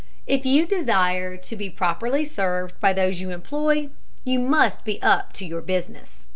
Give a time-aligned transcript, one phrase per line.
[0.25, 3.91] If you desire to be properly served by those you employ,
[4.23, 6.25] you must be up to your business.